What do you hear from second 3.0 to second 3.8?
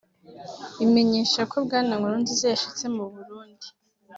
Burundi